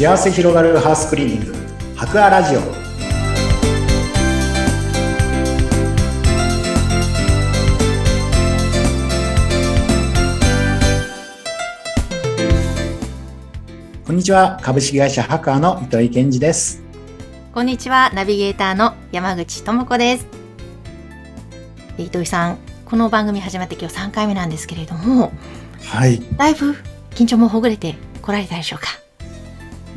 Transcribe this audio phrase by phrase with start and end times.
[0.00, 1.54] 幸せ広がるハウスクリーニング。
[1.94, 2.60] 博アラジオ。
[14.06, 14.58] こんにちは。
[14.62, 16.82] 株式会社博アの糸井健二です。
[17.52, 18.10] こんにちは。
[18.14, 20.26] ナビゲーターの山口智子です。
[21.98, 25.30] 糸井さんこの番組始まって今日3回目なんですけれども。
[25.82, 26.22] はい。
[26.38, 26.74] だいぶ
[27.10, 28.88] 緊張もほぐれてこられたでしょうか？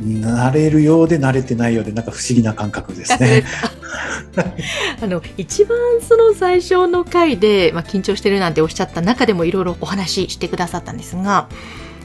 [0.02, 3.44] 慣れるようで慣れてないようでなんか不思議な感覚ですね。
[5.00, 11.48] あの一番その最初の回で、まあ、緊張してるなんておっしゃった中でもいろいろお話ししてくださったんですが、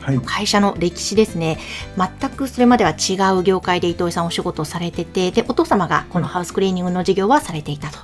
[0.02, 1.58] はい、会社の歴史ですね
[1.98, 7.98] 全くそれまでは違う業界で伊藤さんお仕事をされててでお父様がこのハウスクリーニングの事業はされていたと。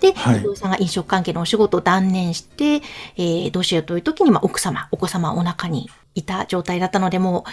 [0.00, 2.82] で、はい、伊藤さんが飲食関係のお仕事を断念して、
[3.16, 7.50] えー、どうしようという時に、まあ、奥様お子様お腹にいた状態だったのでもう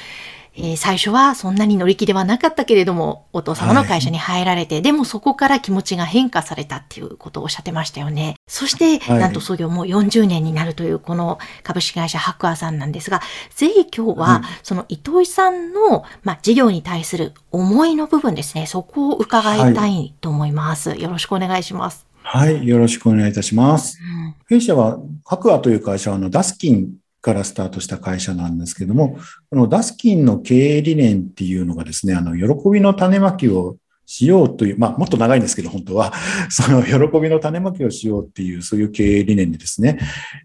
[0.54, 8.35] えー、最初はそんなに乗り気ではなかったけれども、お父様の会社に入られて、はい、でもそこから気持ちが変化されたっていうことをおっしゃってましたよね。
[8.48, 13.22] そして、はい、なんと創業もう40年になるというこの株式会社白亜さんなんですが、
[13.55, 20.90] ぜひ今日は、その糸井さんの、まあ、事業に対する思いの部分ですね、そこを伺いたいと思います。
[20.90, 22.12] はい、よろしくお願いします。
[22.24, 23.98] はい、よろしくお願いいたします。
[24.02, 29.18] うん、弊社は、白亜という会社は、あの、ダスキンからスタートした会社なんですけども、
[29.50, 36.13] このダスキンの経営理念っていうのがですね、あの、喜びの種まきをしようという、まあ、もっと長いんですけど、本当は、
[36.50, 40.00] その喜びの種まきをしようっていう、そういう経営理念でですね。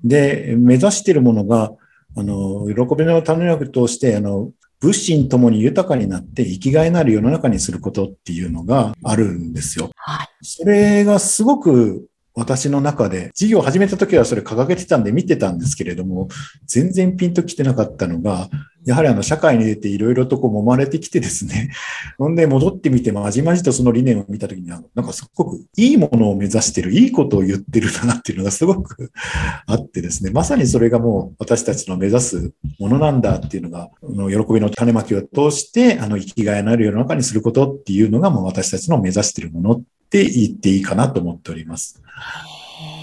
[0.04, 1.72] で、目指しているものが、
[2.14, 9.90] あの、喜びの種まきとして、あの、物心ともに豊かになって生きがいのある世の中にすることっていうのがあるんですよ。
[9.96, 16.28] はい、それがすごく私の中で、事業を始めた時はそれ掲げてたんで見てたんですけれども、
[16.66, 18.50] 全然ピンと来てなかったのが、
[18.84, 21.72] やはりあの社会に出ていろいろとこう揉まれてきてですね、
[22.18, 29.10] ほんで戻ってみてまじまじとその理念を見た時には、なんかすごくいいものを目指してる、いいことを言ってるなっていうのがすごく
[29.66, 39.82] あってですね、まさにそれがもう私たちの目指すものなんだっていうのが、の喜びの種まきを通して、あの生きがいのある世の中にすることっていうのがもう私たちの目指してるものっ
[40.24, 42.00] て言っていいかなと思っております。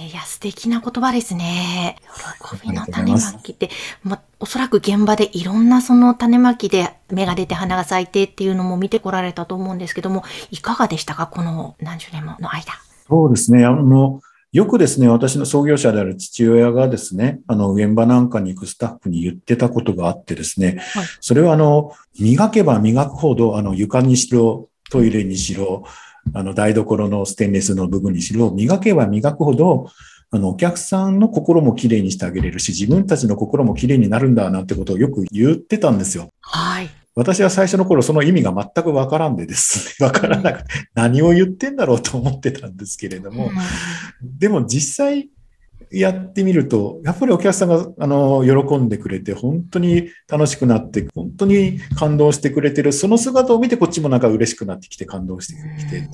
[0.10, 1.98] いや、素敵な言葉ですね。
[2.62, 3.70] 喜びの種まきって、
[4.04, 11.28] ま、おそらく現場でいろんなその種まきで芽が出て花が咲いてっていうのも見てこられたと思うんですけども、いかがでしたか？
[11.28, 12.74] この何十年もの間。
[13.08, 13.66] そうですね。
[13.66, 14.22] あの、
[14.52, 25.86] よくですね、私の創業者である父親がですね、あの、現場なんかに行くスタッフに言ってたことがあってですね、はい、それはあの、磨けば磨くほど、あの、床にしろ、トイレにしろ、
[26.34, 29.88] あの、台所のステンレスの部分にしろ、磨けば磨くほど、
[30.32, 36.30] あの、お客さんの心もきれいにしてあげれるし、自分たちの心もきれいになるんだなんてことをよく言ってたんですよ。
[36.42, 36.90] はい。
[37.16, 43.52] 私は最初の頃その意味が全くわからんでですね、 わからなくて、何を言ってんだろうと思ってたんですけれども、
[44.24, 45.30] でも実際、
[45.94, 56.10] やってみると、やっぱりお客さんが、あの、喜んでくれて、本当に楽しくなって、本当に感動してくれてる、その姿を見て、こっちもなんか嬉しくなってきて、感動してきて、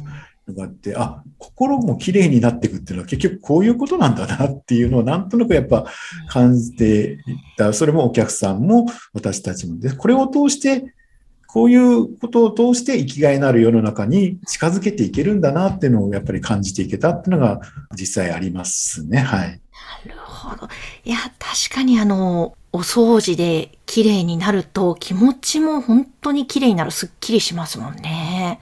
[0.49, 5.85] のがあって、あ、心も綺麗になっていくっていうのは結局こういうことなんだなっていうのをなんとなくやっぱ
[6.27, 7.17] 感じていっ
[7.57, 7.73] た。
[7.73, 10.93] それもお客さんも私たちもで、これを通して、
[11.47, 17.59] こういうことを通して生きがいのある世の中に近づけていけるんだなっていうのをやっぱり感じていけたっていうのが
[17.95, 19.17] 実際ありますね。
[19.17, 19.59] はい。
[20.05, 20.67] なるほど。
[21.03, 28.61] いや、確かにあの、お掃除で綺麗になると気持ちも本当に綺麗になる、すっきりしますもんね。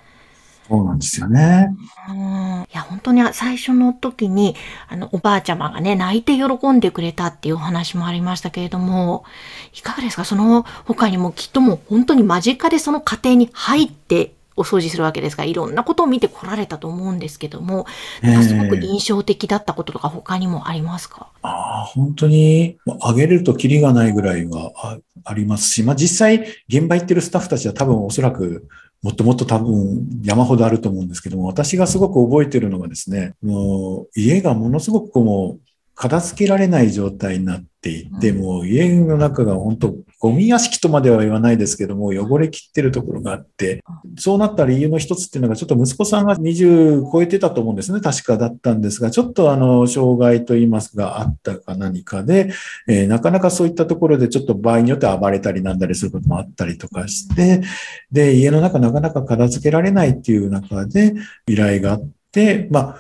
[0.70, 1.70] そうなんですよね。
[2.10, 2.16] うん。
[2.64, 4.56] いや、本当に最初の時に、
[4.90, 9.24] あの、おばあちゃまがね、泣いて喜んでくれたっていうお話もありましたけれども、
[9.74, 10.26] いかがですか？
[10.26, 17.86] その他にもきっともう本当に間近でその家庭に入ってお掃除するわけですが、いろんなことを見てこられたと思うんですけども、
[18.44, 28.68] すごく印象的だったこととか他にもありますか、えー、ああ、本当に、あげれるとキリがないぐらいはありますし、まあ実際、現場行ってるスタッフたちは多分おそらく、
[29.04, 43.84] もっともっと多分山ほどあると思うんですけども、私がすごく覚えてるのがですね、もう家がものすごくこう、片付けられない状態になっていて、もう家の中が本当ゴミ屋敷とまでは言わないですけども、汚れきってるところがあって、
[44.18, 48.02] そうなった理由の一つっていうのが、ちょっと息子さんが20超えてたと思うんですね。
[48.02, 52.52] 確かだったんですが、ちょっとあの、障害といいますが、あったか何かで、
[52.88, 57.62] えー、なかなかそういったところでちょっと場合によって暴れたりなんだりすることもあったりとかして、
[58.12, 61.14] で、家の中なかなか片付けられないっていう中で
[61.48, 62.96] 依頼があって、まあ、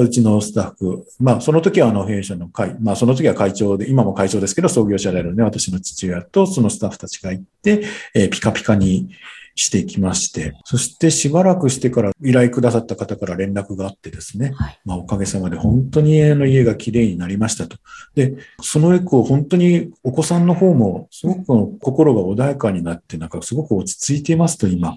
[0.00, 7.84] うちのスタッフ、まあ、その時はあの弊社の会、まあ、その時は会長で、今も会長ですけど、創業者であるね、私の父親とそのスタッフたちが行って、
[8.14, 9.10] えー、ピカピカに
[9.58, 17.76] してきまして、そしてしばらくしてから依頼くださった方から連絡があってですね、はい、まあおかげさまで本当に家の家が綺麗になりましたと。
[18.14, 24.96] で、そのエコ本当にお子さんの方もすごく心が穏やかになって、なんかすごく落ち着いていますと今。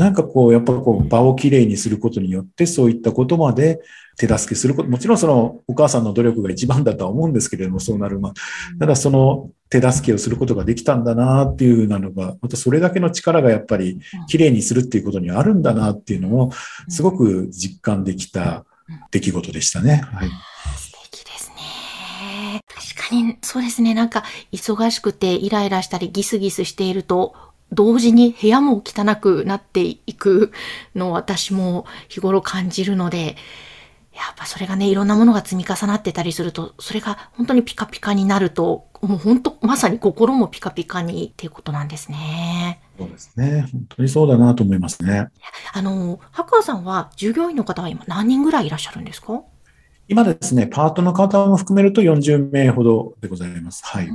[0.00, 3.80] なんかこう、やっぱこう場をきれいにすることによって、そういったことまで
[4.16, 8.18] 手助けすること、もちろんそのお母さんの努力が一番だとは思うんですけれども、そうなる。
[8.18, 8.32] ま、
[8.78, 16.50] ただその手助けをすることができたんだなっていうなのが、またそれだけの力がやっぱり綺麗にするっていうことにあるんだなっていうのを、
[16.88, 18.64] すごく実感できた
[19.10, 20.02] 出来事でしたね。
[20.12, 20.30] はい。
[22.66, 23.94] 確かに、そうですね。
[23.94, 27.34] なんか、忙しくてイライラしたりギスギスしていると、
[27.72, 30.52] 同時に部屋も汚くなっていく
[30.94, 33.36] のを私も日頃感じるので、
[34.12, 42.82] やっぱそれがね、いろんなものが積み重なってたりすると、それが本当にピカピカになると、もう本当、まさに心もピカピカにっていうことなんですね。
[42.98, 43.66] そうですね。
[43.72, 45.28] 本当にそうだなと思いますね。
[45.72, 49.42] あの、白川さんは従業員の方は今何人ぐらいいらっしゃるんですか？
[50.08, 53.82] 今ですね、パートの方も含めると40名ほどでございます。
[53.86, 54.08] はい。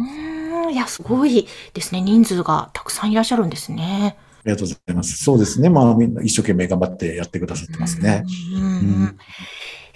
[0.68, 2.02] うん、いや、すごいですね。
[2.02, 4.18] 人数がたくさんいらっしゃるんですね。
[4.18, 5.24] ありがとうございます。
[5.24, 5.70] そうですね。
[5.70, 8.24] まあ、みんな一生懸命頑張ってやってくださってますね。
[8.54, 8.66] うん、う
[9.06, 9.20] ん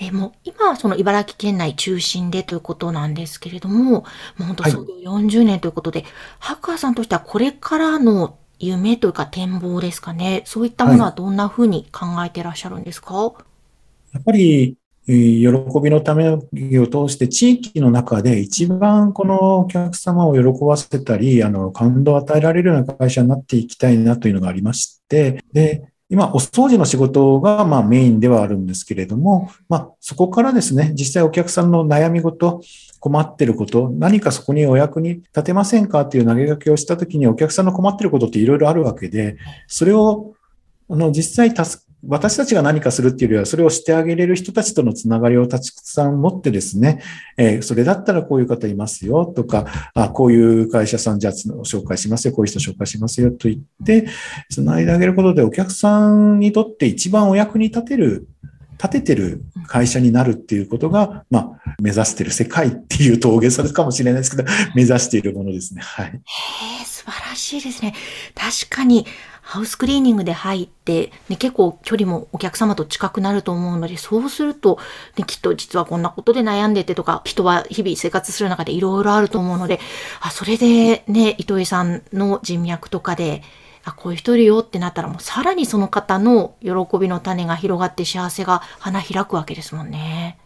[0.02, 4.06] えもう今はその茨城県内中心でということなんですけれども、も
[4.40, 10.44] う本当創業40年ということで、はい、白川さんとしてはこれからの夢というか展望ですかね。
[10.46, 13.34] そういったものはどんなふうに考えていらっしゃるんですか、はい、
[14.14, 14.78] やっぱり、
[15.10, 32.62] 喜びのためを通して地域の中で一番このお客様を喜ばせたり、あの、感動を与えられるような会社になっていきたいなというのがありまして、で、今、お掃除の仕事がまあメインではあるんですけれども、まあ、そこからですね、実際お客さんの悩み事、
[33.00, 40.34] 困ってること、何かそこにお役に立てませんかっていう投げかけをしたときにお客さんの困ってることっていろいろあるわけで、それを
[40.88, 47.02] あの実際助私たちが何かするっていうよりは、それをしてあげれる人たちとのつながりをたくさん持ってですね、
[47.38, 54.08] えー、それだったらこういう方いますよとか、あこういう会社さんじゃあ紹介しますよ、こういう人紹介しますよと言って、
[54.50, 58.28] つないであげることでお客さんにとって一番お役に立てる
[58.82, 65.82] 立ててる会社になるっていうことが、まあ、目指してる世界っていうと大げさかもしれないですけど、目指しているものですね。
[65.82, 66.06] はい。
[66.06, 66.12] へ
[66.82, 67.94] え、素晴らしいですね。
[68.36, 69.06] 確かに、
[69.50, 74.78] ハウスクリーニングで入って、ね、結構距離もお客様と近くなると思うので、そうすると、
[75.18, 79.80] ね、きっと実はこんなことで悩んでてとか、人は日々生活する中でいろいろあると思うので、
[80.22, 83.42] あ、それでね、糸井さんの人脈とかで、
[83.86, 86.70] あ、こういう人いるよってなったらもうさらにその方の喜
[87.00, 90.38] びの種が広がって幸せが花開くわけですもんね。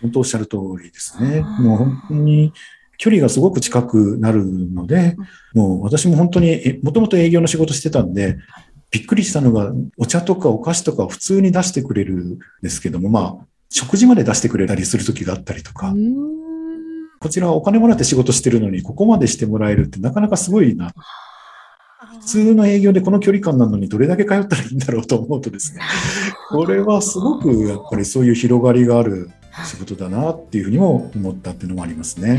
[0.00, 1.42] 本当おっしゃる通りですね。
[1.42, 2.54] もう本当に
[3.02, 5.16] 距離がすごく近くなるので、
[5.54, 8.38] もう私も本当に、もともと営業の仕事してたんで、
[8.92, 15.92] びっくりしたのが、お茶とかお菓子とか普通に出してくれるんですけども、まあ、食事まで出してくれたりする時があったりとか、
[17.18, 20.92] こちらはお金もらって仕事してるのに、ここまでしてもらえるってなかなかすごいな。
[22.20, 25.80] 普通の営業でこの距離感なのにどれだけ通ったらいいんだろうと思うとですね、
[26.50, 29.32] これはすごくやっぱりそういう広がりがある
[29.64, 32.38] 仕事だなっていうふうにも思ったっていうのもありますね。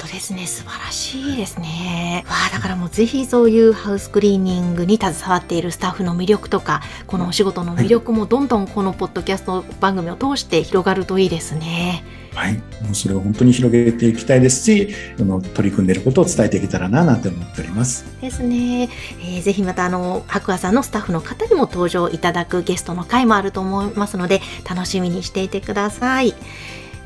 [0.00, 12.02] 当ですね素晴らしいですねわあだからもうぜひそういうハウスクリーニングに携わっているスタッフの魅力とかこのお仕事の魅力もどんどんこのポッドキャスト番組を通して広がるといいですね。
[12.34, 18.04] はい、もうそれを本当に広げていきたいですし、あの取り組んでいることを伝えていけたらななんて思っております。
[18.20, 18.88] ですね。
[19.20, 26.34] えー、ぜひまたあの白亜さんのスタッフの方にも登場いただくゲストの回もあると思いますので、楽しみにしていてください。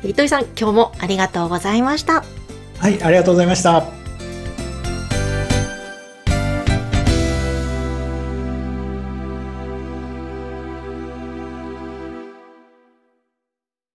[0.03, 2.23] 糸井さん、今日もありがとうございました。
[2.79, 4.04] はい、ありがとうございました。